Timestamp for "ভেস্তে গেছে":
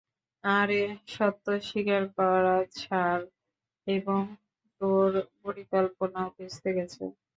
6.37-7.03